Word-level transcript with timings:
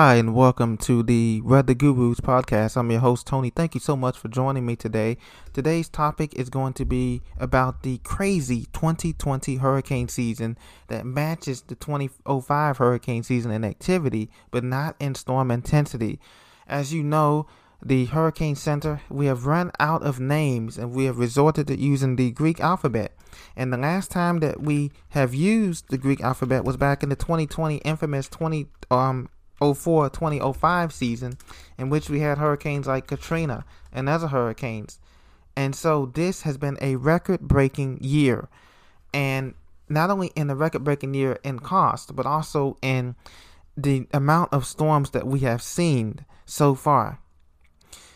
Hi, 0.00 0.14
and 0.14 0.32
welcome 0.32 0.76
to 0.76 1.02
the 1.02 1.40
Weather 1.40 1.74
Gurus 1.74 2.20
podcast. 2.20 2.76
I'm 2.76 2.88
your 2.88 3.00
host, 3.00 3.26
Tony. 3.26 3.50
Thank 3.50 3.74
you 3.74 3.80
so 3.80 3.96
much 3.96 4.16
for 4.16 4.28
joining 4.28 4.64
me 4.64 4.76
today. 4.76 5.16
Today's 5.52 5.88
topic 5.88 6.32
is 6.34 6.50
going 6.50 6.74
to 6.74 6.84
be 6.84 7.20
about 7.36 7.82
the 7.82 7.98
crazy 8.04 8.68
2020 8.72 9.56
hurricane 9.56 10.06
season 10.06 10.56
that 10.86 11.04
matches 11.04 11.62
the 11.62 11.74
2005 11.74 12.76
hurricane 12.76 13.24
season 13.24 13.50
in 13.50 13.64
activity, 13.64 14.30
but 14.52 14.62
not 14.62 14.94
in 15.00 15.16
storm 15.16 15.50
intensity. 15.50 16.20
As 16.68 16.94
you 16.94 17.02
know, 17.02 17.48
the 17.84 18.04
Hurricane 18.04 18.54
Center, 18.54 19.00
we 19.08 19.26
have 19.26 19.46
run 19.46 19.72
out 19.80 20.04
of 20.04 20.20
names 20.20 20.78
and 20.78 20.92
we 20.92 21.06
have 21.06 21.18
resorted 21.18 21.66
to 21.66 21.76
using 21.76 22.14
the 22.14 22.30
Greek 22.30 22.60
alphabet. 22.60 23.16
And 23.56 23.72
the 23.72 23.78
last 23.78 24.12
time 24.12 24.38
that 24.38 24.62
we 24.62 24.92
have 25.08 25.34
used 25.34 25.86
the 25.88 25.98
Greek 25.98 26.20
alphabet 26.20 26.62
was 26.62 26.76
back 26.76 27.02
in 27.02 27.08
the 27.08 27.16
2020 27.16 27.78
infamous 27.78 28.28
20 28.28 28.68
um 28.92 29.28
04 29.58 30.10
2005 30.10 30.92
season 30.92 31.38
in 31.76 31.90
which 31.90 32.08
we 32.08 32.20
had 32.20 32.38
hurricanes 32.38 32.86
like 32.86 33.06
Katrina 33.06 33.64
and 33.92 34.08
other 34.08 34.28
hurricanes. 34.28 34.98
And 35.56 35.74
so 35.74 36.06
this 36.06 36.42
has 36.42 36.56
been 36.56 36.78
a 36.80 36.96
record 36.96 37.40
breaking 37.40 37.98
year. 38.00 38.48
And 39.12 39.54
not 39.88 40.10
only 40.10 40.28
in 40.36 40.46
the 40.46 40.54
record 40.54 40.84
breaking 40.84 41.14
year 41.14 41.38
in 41.42 41.58
cost, 41.58 42.14
but 42.14 42.26
also 42.26 42.76
in 42.82 43.16
the 43.76 44.06
amount 44.12 44.52
of 44.52 44.66
storms 44.66 45.10
that 45.10 45.26
we 45.26 45.40
have 45.40 45.62
seen 45.62 46.24
so 46.44 46.74
far. 46.74 47.20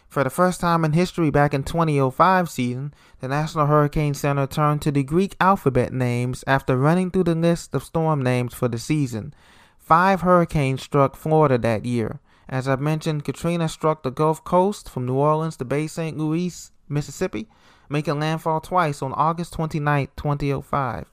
For 0.09 0.22
the 0.22 0.30
first 0.30 0.61
time 0.61 0.84
in 0.84 0.92
history 0.92 1.30
back 1.30 1.55
in 1.55 1.62
2005 1.62 2.50
season, 2.50 2.92
the 3.20 3.28
National 3.28 3.66
Hurricane 3.66 4.12
Center 4.12 4.47
turned 4.47 4.83
to 4.83 4.92
the 4.92 5.02
Greek 5.02 5.36
alphabet 5.41 5.91
names 5.91 6.45
after 6.47 6.77
running 6.77 7.11
through 7.11 7.24
the 7.24 7.34
list 7.34 7.74
of 7.74 7.83
storm 7.83 8.22
names 8.22 8.52
for 8.52 8.69
the 8.69 8.78
season. 8.78 9.33
Five 9.82 10.20
hurricanes 10.20 10.80
struck 10.80 11.16
Florida 11.16 11.59
that 11.59 11.84
year. 11.84 12.20
As 12.48 12.68
I've 12.68 12.80
mentioned, 12.80 13.24
Katrina 13.24 13.68
struck 13.68 14.05
the 14.05 14.12
Gulf 14.12 14.45
Coast 14.45 14.88
from 14.88 15.06
New 15.06 15.14
Orleans 15.14 15.56
to 15.56 15.64
Bay 15.64 15.88
St. 15.88 16.16
Louis, 16.16 16.70
Mississippi, 16.88 17.48
making 17.88 18.20
landfall 18.20 18.60
twice 18.60 19.03
on 19.03 19.12
August 19.14 19.55
29, 19.55 20.08
2005. 20.16 21.10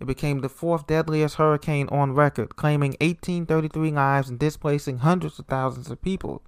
It 0.00 0.06
became 0.06 0.40
the 0.40 0.48
fourth 0.48 0.86
deadliest 0.88 1.36
hurricane 1.36 1.88
on 1.90 2.14
record, 2.14 2.56
claiming 2.56 2.96
1833 3.00 3.92
lives 3.92 4.28
and 4.28 4.38
displacing 4.38 4.98
hundreds 4.98 5.38
of 5.38 5.46
thousands 5.46 5.88
of 5.88 6.02
people. 6.02 6.42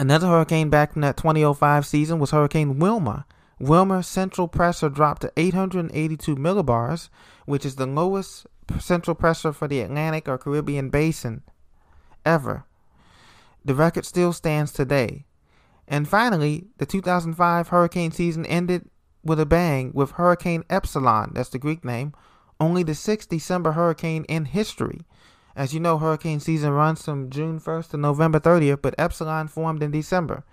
Another 0.00 0.26
hurricane 0.26 0.70
back 0.70 0.92
from 0.92 1.02
that 1.02 1.16
2005 1.16 1.86
season 1.86 2.18
was 2.18 2.32
Hurricane 2.32 2.80
Wilma. 2.80 3.26
Wilma's 3.60 4.08
central 4.08 4.48
pressure 4.48 4.88
dropped 4.88 5.22
to 5.22 5.32
882 5.36 6.34
millibars, 6.34 7.08
which 7.46 7.64
is 7.64 7.76
the 7.76 7.86
lowest 7.86 8.46
central 8.80 9.14
pressure 9.14 9.52
for 9.52 9.68
the 9.68 9.80
Atlantic 9.80 10.28
or 10.28 10.38
Caribbean 10.38 10.90
basin 10.90 11.42
ever. 12.24 12.64
The 13.64 13.74
record 13.74 14.04
still 14.04 14.32
stands 14.32 14.72
today. 14.72 15.24
And 15.86 16.08
finally, 16.08 16.66
the 16.78 16.86
2005 16.86 17.68
hurricane 17.68 18.10
season 18.12 18.46
ended 18.46 18.88
with 19.24 19.38
a 19.38 19.46
bang 19.46 19.92
with 19.94 20.12
Hurricane 20.12 20.64
Epsilon, 20.68 21.32
that's 21.34 21.50
the 21.50 21.58
Greek 21.58 21.84
name, 21.84 22.12
only 22.58 22.82
the 22.82 22.94
sixth 22.94 23.28
December 23.28 23.72
hurricane 23.72 24.24
in 24.24 24.46
history. 24.46 25.02
As 25.54 25.74
you 25.74 25.80
know, 25.80 25.98
hurricane 25.98 26.40
season 26.40 26.70
runs 26.70 27.04
from 27.04 27.30
June 27.30 27.60
1st 27.60 27.90
to 27.90 27.96
November 27.98 28.40
30th, 28.40 28.80
but 28.82 28.94
Epsilon 28.98 29.48
formed 29.48 29.82
in 29.82 29.90
December. 29.90 30.44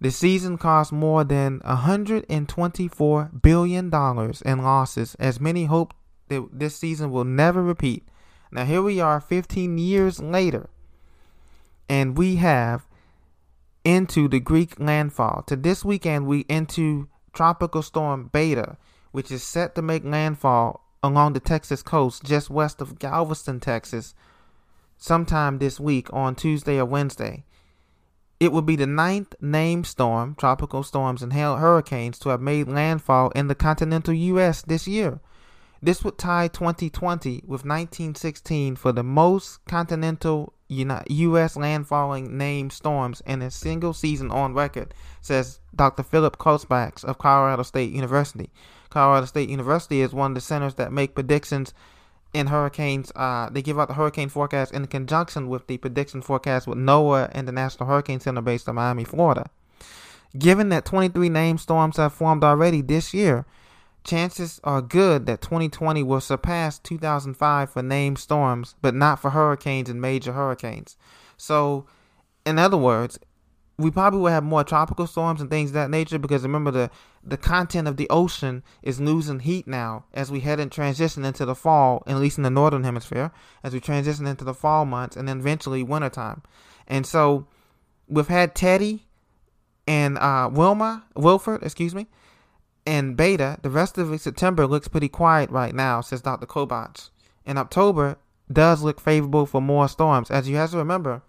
The 0.00 0.10
season 0.10 0.58
cost 0.58 0.92
more 0.92 1.24
than 1.24 1.60
$124 1.60 3.42
billion 3.42 3.86
in 4.44 4.62
losses, 4.62 5.14
as 5.14 5.40
many 5.40 5.64
hope 5.66 5.94
that 6.34 6.48
this 6.52 6.76
season 6.76 7.10
will 7.10 7.24
never 7.24 7.62
repeat. 7.62 8.06
Now, 8.50 8.64
here 8.64 8.82
we 8.82 9.00
are 9.00 9.20
15 9.20 9.78
years 9.78 10.20
later, 10.20 10.68
and 11.88 12.16
we 12.16 12.36
have 12.36 12.86
into 13.84 14.28
the 14.28 14.40
Greek 14.40 14.78
landfall. 14.78 15.42
To 15.46 15.56
this 15.56 15.84
weekend, 15.84 16.26
we 16.26 16.40
into 16.48 17.08
Tropical 17.32 17.82
Storm 17.82 18.30
Beta, 18.32 18.76
which 19.12 19.30
is 19.30 19.42
set 19.42 19.74
to 19.74 19.82
make 19.82 20.04
landfall 20.04 20.84
along 21.02 21.34
the 21.34 21.40
Texas 21.40 21.82
coast 21.82 22.24
just 22.24 22.48
west 22.48 22.80
of 22.80 22.98
Galveston, 22.98 23.60
Texas, 23.60 24.14
sometime 24.96 25.58
this 25.58 25.78
week 25.78 26.12
on 26.12 26.34
Tuesday 26.34 26.78
or 26.78 26.86
Wednesday. 26.86 27.44
It 28.40 28.52
will 28.52 28.62
be 28.62 28.76
the 28.76 28.86
ninth 28.86 29.34
named 29.40 29.86
storm, 29.86 30.34
tropical 30.34 30.82
storms, 30.82 31.22
and 31.22 31.32
hurricanes 31.32 32.18
to 32.20 32.30
have 32.30 32.40
made 32.40 32.68
landfall 32.68 33.30
in 33.30 33.48
the 33.48 33.54
continental 33.54 34.14
U.S. 34.14 34.62
this 34.62 34.88
year. 34.88 35.20
This 35.84 36.02
would 36.02 36.16
tie 36.16 36.48
2020 36.48 37.42
with 37.42 37.66
1916 37.66 38.76
for 38.76 38.90
the 38.90 39.02
most 39.02 39.62
continental 39.66 40.54
U.S. 40.66 41.56
landfalling 41.58 42.30
named 42.30 42.72
storms 42.72 43.20
in 43.26 43.42
a 43.42 43.50
single 43.50 43.92
season 43.92 44.30
on 44.30 44.54
record, 44.54 44.94
says 45.20 45.60
Dr. 45.76 46.02
Philip 46.02 46.38
Klotzbach 46.38 47.04
of 47.04 47.18
Colorado 47.18 47.62
State 47.64 47.92
University. 47.92 48.48
Colorado 48.88 49.26
State 49.26 49.50
University 49.50 50.00
is 50.00 50.14
one 50.14 50.30
of 50.30 50.34
the 50.36 50.40
centers 50.40 50.76
that 50.76 50.90
make 50.90 51.14
predictions 51.14 51.74
in 52.32 52.46
hurricanes. 52.46 53.12
Uh, 53.14 53.50
they 53.50 53.60
give 53.60 53.78
out 53.78 53.88
the 53.88 53.94
hurricane 53.94 54.30
forecast 54.30 54.72
in 54.72 54.86
conjunction 54.86 55.50
with 55.50 55.66
the 55.66 55.76
prediction 55.76 56.22
forecast 56.22 56.66
with 56.66 56.78
NOAA 56.78 57.28
and 57.32 57.46
the 57.46 57.52
National 57.52 57.86
Hurricane 57.86 58.20
Center 58.20 58.40
based 58.40 58.66
in 58.68 58.74
Miami, 58.74 59.04
Florida. 59.04 59.50
Given 60.38 60.70
that 60.70 60.86
23 60.86 61.28
named 61.28 61.60
storms 61.60 61.98
have 61.98 62.14
formed 62.14 62.42
already 62.42 62.80
this 62.80 63.12
year, 63.12 63.44
chances 64.04 64.60
are 64.64 64.82
good 64.82 65.26
that 65.26 65.40
2020 65.40 66.02
will 66.02 66.20
surpass 66.20 66.78
2005 66.78 67.70
for 67.70 67.82
named 67.82 68.18
storms, 68.18 68.74
but 68.82 68.94
not 68.94 69.18
for 69.18 69.30
hurricanes 69.30 69.88
and 69.88 70.00
major 70.00 70.32
hurricanes. 70.32 70.96
So, 71.36 71.86
in 72.46 72.58
other 72.58 72.76
words, 72.76 73.18
we 73.76 73.90
probably 73.90 74.20
will 74.20 74.28
have 74.28 74.44
more 74.44 74.62
tropical 74.62 75.06
storms 75.06 75.40
and 75.40 75.50
things 75.50 75.70
of 75.70 75.74
that 75.74 75.90
nature 75.90 76.18
because 76.18 76.42
remember 76.42 76.70
the 76.70 76.90
the 77.26 77.36
content 77.36 77.88
of 77.88 77.96
the 77.96 78.08
ocean 78.10 78.62
is 78.82 79.00
losing 79.00 79.40
heat 79.40 79.66
now 79.66 80.04
as 80.12 80.30
we 80.30 80.40
head 80.40 80.60
and 80.60 80.70
transition 80.70 81.24
into 81.24 81.46
the 81.46 81.54
fall, 81.54 82.02
at 82.06 82.16
least 82.16 82.36
in 82.36 82.44
the 82.44 82.50
northern 82.50 82.84
hemisphere, 82.84 83.32
as 83.62 83.72
we 83.72 83.80
transition 83.80 84.26
into 84.26 84.44
the 84.44 84.54
fall 84.54 84.84
months 84.84 85.16
and 85.16 85.26
then 85.26 85.40
eventually 85.40 85.82
wintertime. 85.82 86.42
And 86.86 87.06
so 87.06 87.46
we've 88.06 88.28
had 88.28 88.54
Teddy 88.54 89.06
and 89.86 90.18
uh, 90.18 90.50
Wilma, 90.52 91.04
Wilfred, 91.16 91.62
excuse 91.62 91.94
me, 91.94 92.06
and 92.86 93.16
beta, 93.16 93.58
the 93.62 93.70
rest 93.70 93.98
of 93.98 94.20
September 94.20 94.66
looks 94.66 94.88
pretty 94.88 95.08
quiet 95.08 95.50
right 95.50 95.74
now, 95.74 96.00
says 96.00 96.22
Dr. 96.22 96.46
Klotzbach. 96.46 97.10
In 97.46 97.58
October 97.58 98.16
does 98.52 98.82
look 98.82 99.00
favorable 99.00 99.46
for 99.46 99.60
more 99.60 99.88
storms. 99.88 100.30
As 100.30 100.48
you 100.48 100.56
have 100.56 100.70
to 100.72 100.76
remember, 100.76 101.22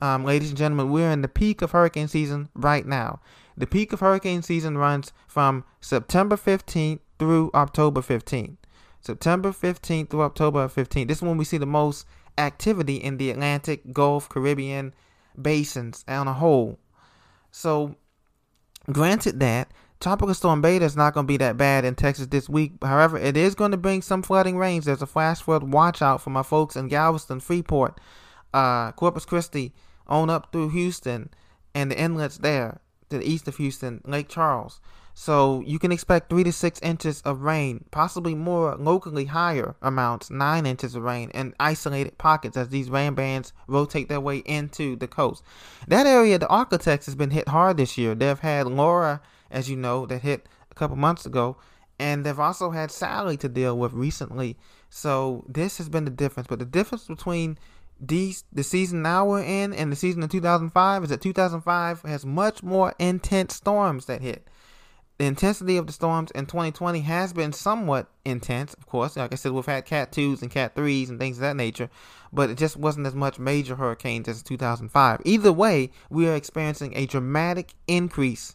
um, 0.00 0.24
ladies 0.24 0.50
and 0.50 0.58
gentlemen, 0.58 0.90
we're 0.90 1.10
in 1.10 1.22
the 1.22 1.28
peak 1.28 1.62
of 1.62 1.72
hurricane 1.72 2.08
season 2.08 2.48
right 2.54 2.86
now. 2.86 3.20
The 3.56 3.66
peak 3.66 3.92
of 3.92 4.00
hurricane 4.00 4.42
season 4.42 4.78
runs 4.78 5.12
from 5.26 5.64
September 5.80 6.36
15th 6.36 7.00
through 7.18 7.50
October 7.54 8.00
15th. 8.00 8.56
September 9.00 9.50
15th 9.50 10.10
through 10.10 10.22
October 10.22 10.68
15th. 10.68 11.08
This 11.08 11.18
is 11.18 11.22
when 11.22 11.36
we 11.36 11.44
see 11.44 11.58
the 11.58 11.66
most 11.66 12.06
activity 12.36 12.96
in 12.96 13.16
the 13.16 13.30
Atlantic, 13.30 13.92
Gulf, 13.92 14.28
Caribbean 14.28 14.94
basins 15.40 16.04
on 16.06 16.28
a 16.28 16.34
whole. 16.34 16.78
So, 17.50 17.96
granted 18.90 19.40
that 19.40 19.70
Tropical 20.00 20.32
Storm 20.32 20.62
Beta 20.62 20.84
is 20.84 20.96
not 20.96 21.12
going 21.12 21.26
to 21.26 21.28
be 21.28 21.38
that 21.38 21.56
bad 21.56 21.84
in 21.84 21.96
Texas 21.96 22.28
this 22.28 22.48
week. 22.48 22.72
However, 22.82 23.18
it 23.18 23.36
is 23.36 23.56
going 23.56 23.72
to 23.72 23.76
bring 23.76 24.00
some 24.00 24.22
flooding 24.22 24.56
rains. 24.56 24.84
There's 24.84 25.02
a 25.02 25.06
flash 25.06 25.42
flood 25.42 25.64
watch 25.64 26.00
out 26.00 26.20
for 26.22 26.30
my 26.30 26.44
folks 26.44 26.76
in 26.76 26.86
Galveston, 26.86 27.40
Freeport, 27.40 27.98
uh, 28.54 28.92
Corpus 28.92 29.24
Christi, 29.24 29.72
on 30.06 30.30
up 30.30 30.52
through 30.52 30.70
Houston, 30.70 31.30
and 31.74 31.90
the 31.90 31.98
inlets 31.98 32.38
there 32.38 32.80
to 33.10 33.18
the 33.18 33.28
east 33.28 33.48
of 33.48 33.56
Houston, 33.56 34.00
Lake 34.04 34.28
Charles. 34.28 34.80
So 35.14 35.64
you 35.66 35.80
can 35.80 35.90
expect 35.90 36.30
three 36.30 36.44
to 36.44 36.52
six 36.52 36.78
inches 36.80 37.20
of 37.22 37.42
rain, 37.42 37.84
possibly 37.90 38.36
more 38.36 38.76
locally 38.76 39.24
higher 39.24 39.74
amounts, 39.82 40.30
nine 40.30 40.64
inches 40.64 40.94
of 40.94 41.02
rain 41.02 41.30
in 41.30 41.54
isolated 41.58 42.18
pockets 42.18 42.56
as 42.56 42.68
these 42.68 42.88
rain 42.88 43.14
bands 43.14 43.52
rotate 43.66 44.08
their 44.08 44.20
way 44.20 44.38
into 44.38 44.94
the 44.94 45.08
coast. 45.08 45.42
That 45.88 46.06
area, 46.06 46.38
the 46.38 46.46
Architects, 46.46 47.06
has 47.06 47.16
been 47.16 47.30
hit 47.30 47.48
hard 47.48 47.78
this 47.78 47.98
year. 47.98 48.14
They've 48.14 48.38
had 48.38 48.68
Laura 48.68 49.20
as 49.50 49.68
you 49.68 49.76
know, 49.76 50.06
that 50.06 50.22
hit 50.22 50.46
a 50.70 50.74
couple 50.74 50.96
months 50.96 51.26
ago. 51.26 51.56
And 51.98 52.24
they've 52.24 52.38
also 52.38 52.70
had 52.70 52.90
Sally 52.90 53.36
to 53.38 53.48
deal 53.48 53.76
with 53.76 53.92
recently. 53.92 54.56
So 54.88 55.44
this 55.48 55.78
has 55.78 55.88
been 55.88 56.04
the 56.04 56.10
difference. 56.10 56.46
But 56.46 56.60
the 56.60 56.64
difference 56.64 57.06
between 57.06 57.58
these 58.00 58.44
the 58.52 58.62
season 58.62 59.02
now 59.02 59.26
we're 59.26 59.42
in 59.42 59.72
and 59.72 59.90
the 59.90 59.96
season 59.96 60.22
of 60.22 60.30
2005 60.30 61.02
is 61.02 61.10
that 61.10 61.20
2005 61.20 62.02
has 62.02 62.24
much 62.24 62.62
more 62.62 62.94
intense 62.98 63.56
storms 63.56 64.06
that 64.06 64.22
hit. 64.22 64.46
The 65.18 65.24
intensity 65.24 65.76
of 65.76 65.88
the 65.88 65.92
storms 65.92 66.30
in 66.30 66.46
2020 66.46 67.00
has 67.00 67.32
been 67.32 67.52
somewhat 67.52 68.08
intense, 68.24 68.72
of 68.74 68.86
course. 68.86 69.16
Like 69.16 69.32
I 69.32 69.34
said, 69.34 69.50
we've 69.50 69.66
had 69.66 69.84
Cat 69.84 70.12
2s 70.12 70.42
and 70.42 70.50
Cat 70.50 70.76
3s 70.76 71.08
and 71.08 71.18
things 71.18 71.38
of 71.38 71.40
that 71.40 71.56
nature, 71.56 71.90
but 72.32 72.50
it 72.50 72.56
just 72.56 72.76
wasn't 72.76 73.08
as 73.08 73.16
much 73.16 73.40
major 73.40 73.74
hurricanes 73.74 74.28
as 74.28 74.44
2005. 74.44 75.22
Either 75.24 75.52
way, 75.52 75.90
we 76.08 76.28
are 76.28 76.36
experiencing 76.36 76.92
a 76.94 77.06
dramatic 77.06 77.74
increase 77.88 78.54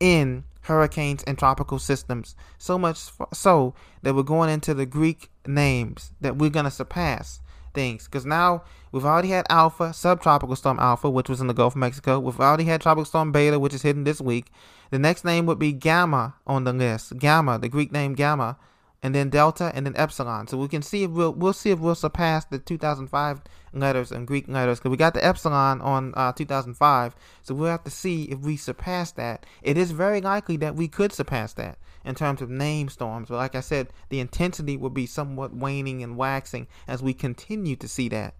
in 0.00 0.44
hurricanes 0.62 1.22
and 1.24 1.38
tropical 1.38 1.78
systems. 1.78 2.34
So 2.58 2.78
much 2.78 3.10
so 3.32 3.74
that 4.02 4.14
we're 4.14 4.22
going 4.22 4.50
into 4.50 4.74
the 4.74 4.86
Greek 4.86 5.30
names 5.46 6.12
that 6.20 6.36
we're 6.36 6.50
going 6.50 6.64
to 6.64 6.70
surpass 6.70 7.40
things 7.74 8.04
because 8.04 8.24
now 8.24 8.62
we've 8.92 9.04
already 9.04 9.28
had 9.28 9.46
Alpha, 9.50 9.92
subtropical 9.92 10.56
storm 10.56 10.78
Alpha, 10.78 11.10
which 11.10 11.28
was 11.28 11.40
in 11.40 11.48
the 11.48 11.54
Gulf 11.54 11.74
of 11.74 11.78
Mexico. 11.78 12.18
We've 12.18 12.40
already 12.40 12.64
had 12.64 12.80
tropical 12.80 13.04
storm 13.04 13.32
Beta, 13.32 13.58
which 13.58 13.74
is 13.74 13.82
hitting 13.82 14.04
this 14.04 14.20
week. 14.20 14.50
The 14.90 14.98
next 14.98 15.24
name 15.24 15.46
would 15.46 15.58
be 15.58 15.72
Gamma 15.72 16.36
on 16.46 16.64
the 16.64 16.72
list. 16.72 17.18
Gamma, 17.18 17.58
the 17.58 17.68
Greek 17.68 17.92
name 17.92 18.14
Gamma, 18.14 18.56
and 19.04 19.14
then 19.14 19.28
Delta, 19.28 19.70
and 19.74 19.84
then 19.84 19.94
Epsilon. 19.96 20.48
So 20.48 20.56
we 20.56 20.66
can 20.66 20.80
see 20.80 21.02
if 21.02 21.10
we'll 21.10 21.34
we'll 21.34 21.52
see 21.52 21.70
if 21.70 21.78
we'll 21.78 21.94
surpass 21.94 22.46
the 22.46 22.58
2005 22.58 23.42
letters 23.74 24.10
and 24.10 24.26
Greek 24.26 24.48
letters 24.48 24.78
because 24.78 24.90
we 24.90 24.96
got 24.96 25.12
the 25.12 25.22
Epsilon 25.22 25.82
on 25.82 26.14
uh, 26.16 26.32
2005. 26.32 27.14
So 27.42 27.54
we'll 27.54 27.70
have 27.70 27.84
to 27.84 27.90
see 27.90 28.24
if 28.24 28.38
we 28.38 28.56
surpass 28.56 29.12
that. 29.12 29.44
It 29.62 29.76
is 29.76 29.90
very 29.90 30.22
likely 30.22 30.56
that 30.56 30.74
we 30.74 30.88
could 30.88 31.12
surpass 31.12 31.52
that 31.52 31.76
in 32.02 32.14
terms 32.14 32.40
of 32.40 32.48
name 32.48 32.88
storms. 32.88 33.28
But 33.28 33.36
like 33.36 33.54
I 33.54 33.60
said, 33.60 33.88
the 34.08 34.20
intensity 34.20 34.78
will 34.78 34.88
be 34.88 35.04
somewhat 35.04 35.54
waning 35.54 36.02
and 36.02 36.16
waxing 36.16 36.66
as 36.88 37.02
we 37.02 37.12
continue 37.12 37.76
to 37.76 37.86
see 37.86 38.08
that. 38.08 38.34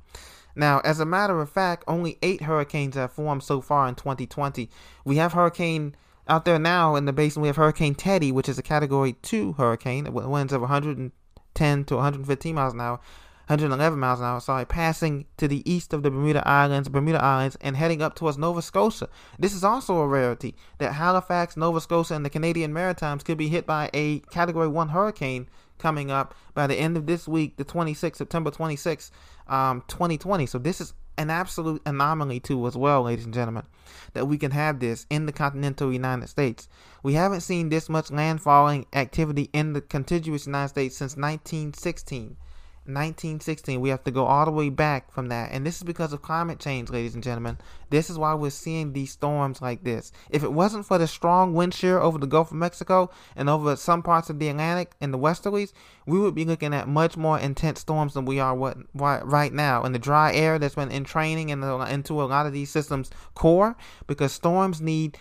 Now, 0.57 0.81
as 0.83 0.99
a 0.99 1.05
matter 1.05 1.43
of 1.43 1.51
fact, 1.51 1.85
only 1.87 2.17
eight 2.23 2.41
hurricanes 2.41 2.95
have 2.95 3.13
formed 3.13 3.43
so 3.43 3.61
far 3.61 3.87
in 3.87 3.97
2020. 3.97 4.71
We 5.05 5.17
have 5.17 5.35
Hurricane 5.35 5.95
out 6.29 6.45
there 6.45 6.59
now 6.59 6.97
in 6.97 7.05
the 7.05 7.13
basin. 7.13 7.43
We 7.43 7.49
have 7.49 7.57
Hurricane 7.57 7.95
Teddy, 7.95 8.33
which 8.33 8.49
is 8.49 8.59
a 8.59 8.63
Category 8.63 9.15
2 9.23 9.55
hurricane 9.55 10.13
with 10.13 10.27
winds 10.27 10.53
of 10.53 10.61
110 10.61 11.85
to 11.85 11.95
115 11.95 12.55
miles 12.55 12.75
an 12.75 12.81
hour. 12.81 13.01
111 13.49 13.99
miles 13.99 14.21
an 14.21 14.25
hour, 14.25 14.41
sorry, 14.41 14.65
passing 14.65 15.27
to 15.37 15.47
the 15.47 15.71
east 15.71 15.93
of 15.93 16.03
the 16.03 16.11
Bermuda 16.11 16.47
Islands, 16.49 16.89
Bermuda 16.89 17.23
Islands, 17.23 17.59
and 17.61 17.77
heading 17.77 18.01
up 18.01 18.15
towards 18.15 18.39
Nova 18.39 18.63
Scotia. 18.63 19.07
This 19.39 19.53
is 19.53 19.63
also 19.63 19.99
a 19.99 20.09
rarity 20.09 20.55
that 20.79 20.95
Halifax, 20.95 21.55
Nova 21.55 21.79
Scotia, 21.83 22.15
and 22.15 22.25
the 22.25 22.31
Canadian 22.31 22.73
Maritimes 22.73 23.23
could 23.23 23.37
be 23.37 23.49
hit 23.49 23.67
by 23.67 23.91
a 23.93 24.21
Category 24.31 24.69
1 24.69 24.89
hurricane 24.89 25.47
coming 25.79 26.11
up 26.11 26.35
by 26.55 26.67
the 26.67 26.77
end 26.77 26.97
of 26.97 27.05
this 27.05 27.29
week, 27.29 27.59
the 27.59 27.67
26th, 27.67 28.17
September 28.17 28.51
26th, 28.51 29.11
um, 29.47 29.83
2020. 29.89 30.47
So 30.47 30.59
this 30.59 30.81
is 30.81 30.95
an 31.17 31.31
absolute 31.31 31.83
anomaly 31.87 32.41
too 32.41 32.67
as 32.67 32.77
well 32.77 33.03
ladies 33.03 33.25
and 33.25 33.35
gentlemen 33.35 33.65
that 34.13 34.27
we 34.27 34.39
can 34.39 34.51
have 34.51 34.81
this 34.81 35.07
in 35.11 35.27
the 35.27 35.33
continental 35.33 35.93
united 35.93 36.29
states. 36.29 36.69
We 37.03 37.15
haven't 37.15 37.41
seen 37.43 37.69
this 37.69 37.89
much 37.89 38.09
landfalling 38.09 38.87
activity 38.93 39.51
in 39.53 39.73
the 39.73 39.81
contiguous 39.81 40.47
united 40.47 40.69
states 40.69 40.97
since 40.97 41.17
1916 41.17 42.37
1916. 42.87 43.81
We 43.81 43.89
have 43.89 44.05
to 44.05 44.11
go 44.11 44.27
all 44.27 44.45
the 44.45 44.51
way 44.51 44.69
back 44.69 45.11
from 45.11 45.29
that. 45.29 45.51
And 45.53 45.67
this 45.67 45.77
is 45.77 45.83
because 45.83 46.13
of 46.13 46.23
climate 46.23 46.59
change, 46.59 46.91
ladies 46.91 47.15
and 47.15 47.23
gentlemen. 47.23 47.59
This 47.91 48.11
is 48.11 48.19
why 48.19 48.35
we're 48.35 48.51
seeing 48.51 48.93
these 48.93 49.13
storms 49.13 49.63
like 49.63 49.85
this. 49.85 50.13
If 50.31 50.43
it 50.43 50.53
wasn't 50.53 50.87
for 50.87 50.99
the 50.99 51.07
strong 51.07 51.55
wind 51.55 51.75
shear 51.75 51.99
over 51.99 52.19
the 52.19 52.27
Gulf 52.27 52.51
of 52.51 52.57
Mexico 52.57 53.11
and 53.35 53.49
over 53.49 53.77
some 53.77 54.03
parts 54.03 54.29
of 54.31 54.39
the 54.39 54.49
Atlantic 54.49 54.93
and 55.01 55.15
the 55.15 55.19
westerlies, 55.19 55.73
we 56.07 56.19
would 56.19 56.35
be 56.35 56.45
looking 56.45 56.75
at 56.75 56.89
much 56.89 57.17
more 57.17 57.39
intense 57.39 57.81
storms 57.81 58.15
than 58.15 58.27
we 58.27 58.39
are 58.39 58.55
what, 58.55 58.77
right 58.95 59.53
now. 59.53 59.83
And 59.83 59.95
the 59.95 59.99
dry 59.99 60.35
air 60.35 60.59
that's 60.59 60.75
been 60.75 60.93
entraining 60.93 61.49
in 61.49 61.61
the, 61.61 61.79
into 61.91 62.23
a 62.23 62.25
lot 62.25 62.47
of 62.47 62.53
these 62.53 62.71
systems 62.71 63.11
core 63.35 63.77
because 64.07 64.33
storms 64.33 64.81
need 64.81 65.17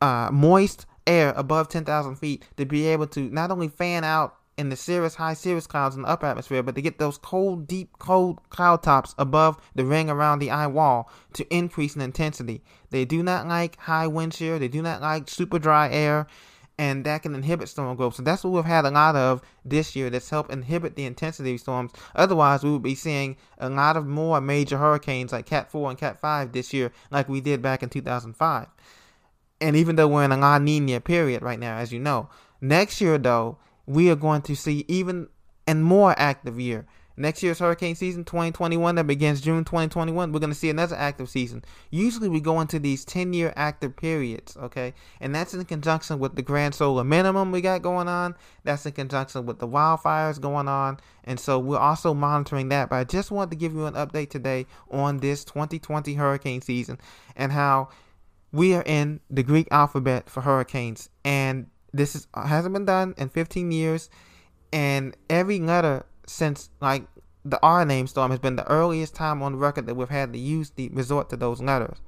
uh, 0.00 0.30
moist 0.32 0.86
air 1.06 1.32
above 1.36 1.68
10,000 1.68 2.16
feet 2.16 2.44
to 2.56 2.64
be 2.64 2.86
able 2.86 3.06
to 3.06 3.20
not 3.30 3.50
only 3.50 3.68
fan 3.68 4.04
out 4.04 4.35
in 4.58 4.70
the 4.70 4.76
cirrus, 4.76 5.14
high 5.14 5.34
cirrus 5.34 5.66
clouds 5.66 5.96
in 5.96 6.02
the 6.02 6.08
upper 6.08 6.26
atmosphere, 6.26 6.62
but 6.62 6.74
to 6.74 6.82
get 6.82 6.98
those 6.98 7.18
cold, 7.18 7.66
deep, 7.66 7.98
cold 7.98 8.40
cloud 8.48 8.82
tops 8.82 9.14
above 9.18 9.60
the 9.74 9.84
ring 9.84 10.08
around 10.08 10.38
the 10.38 10.50
eye 10.50 10.66
wall 10.66 11.10
to 11.34 11.46
increase 11.54 11.94
in 11.94 12.00
intensity. 12.00 12.62
They 12.90 13.04
do 13.04 13.22
not 13.22 13.46
like 13.46 13.76
high 13.76 14.06
wind 14.06 14.34
shear. 14.34 14.58
They 14.58 14.68
do 14.68 14.80
not 14.80 15.02
like 15.02 15.28
super 15.28 15.58
dry 15.58 15.90
air, 15.90 16.26
and 16.78 17.04
that 17.04 17.22
can 17.22 17.34
inhibit 17.34 17.68
storm 17.68 17.96
growth. 17.96 18.14
So 18.14 18.22
that's 18.22 18.44
what 18.44 18.52
we've 18.52 18.64
had 18.64 18.86
a 18.86 18.90
lot 18.90 19.14
of 19.14 19.42
this 19.64 19.94
year. 19.94 20.08
That's 20.08 20.30
helped 20.30 20.50
inhibit 20.50 20.96
the 20.96 21.04
intensity 21.04 21.54
of 21.54 21.60
storms. 21.60 21.92
Otherwise, 22.14 22.62
we 22.62 22.70
would 22.70 22.82
be 22.82 22.94
seeing 22.94 23.36
a 23.58 23.68
lot 23.68 23.96
of 23.96 24.06
more 24.06 24.40
major 24.40 24.78
hurricanes 24.78 25.32
like 25.32 25.46
Cat 25.46 25.70
4 25.70 25.90
and 25.90 25.98
Cat 25.98 26.18
5 26.18 26.52
this 26.52 26.72
year, 26.72 26.92
like 27.10 27.28
we 27.28 27.42
did 27.42 27.60
back 27.60 27.82
in 27.82 27.90
2005. 27.90 28.68
And 29.60 29.76
even 29.76 29.96
though 29.96 30.08
we're 30.08 30.24
in 30.24 30.32
a 30.32 30.36
La 30.36 30.58
Nina 30.58 31.00
period 31.00 31.42
right 31.42 31.58
now, 31.58 31.78
as 31.78 31.92
you 31.92 31.98
know, 31.98 32.28
next 32.60 33.00
year 33.00 33.18
though 33.18 33.58
we 33.86 34.10
are 34.10 34.16
going 34.16 34.42
to 34.42 34.54
see 34.54 34.84
even 34.88 35.28
and 35.66 35.84
more 35.84 36.14
active 36.18 36.60
year. 36.60 36.86
Next 37.18 37.42
year's 37.42 37.60
hurricane 37.60 37.94
season 37.94 38.24
2021 38.24 38.96
that 38.96 39.06
begins 39.06 39.40
June 39.40 39.64
2021, 39.64 40.32
we're 40.32 40.38
going 40.38 40.50
to 40.50 40.54
see 40.54 40.68
another 40.68 40.96
active 40.96 41.30
season. 41.30 41.64
Usually 41.90 42.28
we 42.28 42.40
go 42.40 42.60
into 42.60 42.78
these 42.78 43.06
10 43.06 43.32
year 43.32 43.54
active 43.56 43.96
periods, 43.96 44.54
okay? 44.58 44.92
And 45.18 45.34
that's 45.34 45.54
in 45.54 45.64
conjunction 45.64 46.18
with 46.18 46.36
the 46.36 46.42
grand 46.42 46.74
solar 46.74 47.04
minimum 47.04 47.52
we 47.52 47.62
got 47.62 47.80
going 47.80 48.06
on. 48.06 48.34
That's 48.64 48.84
in 48.84 48.92
conjunction 48.92 49.46
with 49.46 49.60
the 49.60 49.68
wildfires 49.68 50.38
going 50.38 50.68
on. 50.68 51.00
And 51.24 51.40
so 51.40 51.58
we're 51.58 51.78
also 51.78 52.12
monitoring 52.12 52.68
that. 52.68 52.90
But 52.90 52.96
I 52.96 53.04
just 53.04 53.30
wanted 53.30 53.50
to 53.52 53.56
give 53.56 53.72
you 53.72 53.86
an 53.86 53.94
update 53.94 54.28
today 54.28 54.66
on 54.90 55.18
this 55.18 55.42
2020 55.44 56.14
hurricane 56.14 56.60
season 56.60 56.98
and 57.34 57.50
how 57.50 57.88
we 58.52 58.74
are 58.74 58.84
in 58.84 59.20
the 59.30 59.42
Greek 59.42 59.68
alphabet 59.70 60.28
for 60.28 60.42
hurricanes. 60.42 61.08
And 61.24 61.68
this 61.96 62.14
is 62.14 62.26
hasn't 62.34 62.72
been 62.72 62.84
done 62.84 63.14
in 63.16 63.28
15 63.28 63.72
years, 63.72 64.10
and 64.72 65.16
every 65.28 65.58
letter 65.58 66.04
since 66.26 66.70
like 66.80 67.06
the 67.44 67.58
R 67.62 67.84
name 67.84 68.06
storm 68.06 68.30
has 68.30 68.40
been 68.40 68.56
the 68.56 68.68
earliest 68.70 69.14
time 69.14 69.42
on 69.42 69.56
record 69.56 69.86
that 69.86 69.94
we've 69.94 70.08
had 70.08 70.32
to 70.32 70.38
use 70.38 70.70
the 70.70 70.88
resort 70.90 71.30
to 71.30 71.36
those 71.36 71.60
letters. 71.60 71.98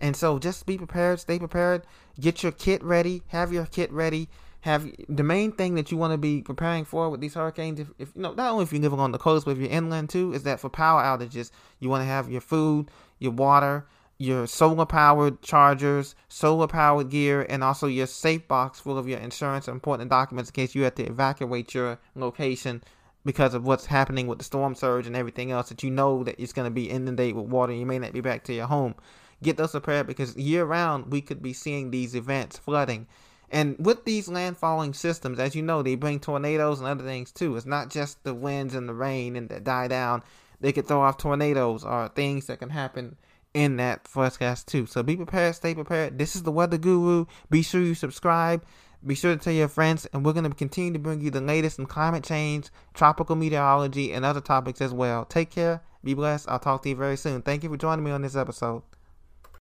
And 0.00 0.16
so 0.16 0.38
just 0.38 0.66
be 0.66 0.76
prepared, 0.76 1.20
stay 1.20 1.38
prepared, 1.38 1.86
get 2.20 2.42
your 2.42 2.52
kit 2.52 2.82
ready, 2.82 3.22
have 3.28 3.52
your 3.52 3.66
kit 3.66 3.90
ready. 3.92 4.28
Have 4.60 4.90
the 5.10 5.22
main 5.22 5.52
thing 5.52 5.74
that 5.74 5.90
you 5.90 5.98
want 5.98 6.14
to 6.14 6.18
be 6.18 6.40
preparing 6.40 6.86
for 6.86 7.10
with 7.10 7.20
these 7.20 7.34
hurricanes, 7.34 7.80
if, 7.80 7.88
if 7.98 8.16
you 8.16 8.22
know, 8.22 8.32
not 8.32 8.50
only 8.50 8.62
if 8.62 8.72
you're 8.72 8.80
living 8.80 8.98
on 8.98 9.12
the 9.12 9.18
coast, 9.18 9.44
but 9.44 9.50
if 9.50 9.58
you're 9.58 9.68
inland 9.68 10.08
too, 10.08 10.32
is 10.32 10.44
that 10.44 10.58
for 10.58 10.70
power 10.70 11.02
outages, 11.02 11.50
you 11.80 11.90
want 11.90 12.00
to 12.00 12.06
have 12.06 12.30
your 12.30 12.40
food, 12.40 12.90
your 13.18 13.32
water, 13.32 13.86
your 14.24 14.46
solar 14.46 14.86
powered 14.86 15.42
chargers, 15.42 16.14
solar 16.28 16.66
powered 16.66 17.10
gear, 17.10 17.46
and 17.48 17.62
also 17.62 17.86
your 17.86 18.06
safe 18.06 18.48
box 18.48 18.80
full 18.80 18.98
of 18.98 19.06
your 19.06 19.18
insurance 19.18 19.68
and 19.68 19.74
important 19.74 20.10
documents 20.10 20.50
in 20.50 20.54
case 20.54 20.74
you 20.74 20.82
have 20.82 20.94
to 20.96 21.06
evacuate 21.06 21.74
your 21.74 21.98
location 22.14 22.82
because 23.24 23.54
of 23.54 23.64
what's 23.64 23.86
happening 23.86 24.26
with 24.26 24.38
the 24.38 24.44
storm 24.44 24.74
surge 24.74 25.06
and 25.06 25.16
everything 25.16 25.50
else 25.50 25.68
that 25.68 25.82
you 25.82 25.90
know 25.90 26.24
that 26.24 26.38
it's 26.38 26.52
going 26.52 26.66
to 26.66 26.74
be 26.74 26.90
inundated 26.90 27.36
with 27.36 27.46
water. 27.46 27.72
You 27.72 27.86
may 27.86 27.98
not 27.98 28.12
be 28.12 28.20
back 28.20 28.44
to 28.44 28.54
your 28.54 28.66
home. 28.66 28.94
Get 29.42 29.56
those 29.56 29.72
prepared 29.72 30.06
because 30.06 30.36
year 30.36 30.64
round 30.64 31.12
we 31.12 31.20
could 31.20 31.42
be 31.42 31.52
seeing 31.52 31.90
these 31.90 32.14
events 32.14 32.58
flooding. 32.58 33.06
And 33.50 33.76
with 33.78 34.04
these 34.04 34.28
landfalling 34.28 34.94
systems, 34.96 35.38
as 35.38 35.54
you 35.54 35.62
know, 35.62 35.82
they 35.82 35.94
bring 35.94 36.18
tornadoes 36.18 36.80
and 36.80 36.88
other 36.88 37.04
things 37.04 37.30
too. 37.30 37.56
It's 37.56 37.66
not 37.66 37.90
just 37.90 38.22
the 38.24 38.34
winds 38.34 38.74
and 38.74 38.88
the 38.88 38.94
rain 38.94 39.36
and 39.36 39.48
that 39.50 39.64
die 39.64 39.88
down. 39.88 40.22
They 40.60 40.72
could 40.72 40.86
throw 40.86 41.02
off 41.02 41.18
tornadoes 41.18 41.84
or 41.84 42.08
things 42.08 42.46
that 42.46 42.58
can 42.58 42.70
happen 42.70 43.16
in 43.54 43.76
that 43.76 44.06
forecast 44.06 44.68
too. 44.68 44.86
So 44.86 45.02
be 45.02 45.16
prepared, 45.16 45.54
stay 45.54 45.74
prepared. 45.74 46.18
This 46.18 46.36
is 46.36 46.42
the 46.42 46.52
Weather 46.52 46.76
Guru. 46.76 47.26
Be 47.50 47.62
sure 47.62 47.80
you 47.80 47.94
subscribe. 47.94 48.64
Be 49.06 49.14
sure 49.14 49.34
to 49.34 49.40
tell 49.40 49.52
your 49.52 49.68
friends, 49.68 50.06
and 50.12 50.24
we're 50.24 50.32
going 50.32 50.50
to 50.50 50.56
continue 50.56 50.92
to 50.94 50.98
bring 50.98 51.20
you 51.20 51.30
the 51.30 51.40
latest 51.40 51.78
in 51.78 51.84
climate 51.84 52.24
change, 52.24 52.70
tropical 52.94 53.36
meteorology, 53.36 54.12
and 54.12 54.24
other 54.24 54.40
topics 54.40 54.80
as 54.80 54.94
well. 54.94 55.26
Take 55.26 55.50
care. 55.50 55.82
Be 56.02 56.14
blessed. 56.14 56.48
I'll 56.48 56.58
talk 56.58 56.82
to 56.82 56.88
you 56.88 56.96
very 56.96 57.16
soon. 57.16 57.42
Thank 57.42 57.62
you 57.62 57.68
for 57.68 57.76
joining 57.76 58.04
me 58.04 58.10
on 58.10 58.22
this 58.22 58.36
episode. 58.36 58.82